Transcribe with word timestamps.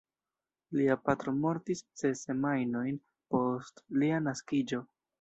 Lia 0.79 0.95
patro 1.09 1.33
mortis 1.43 1.85
ses 2.03 2.25
semajnojn 2.31 3.01
post 3.37 3.87
lia 4.03 4.27
naskiĝo. 4.31 4.87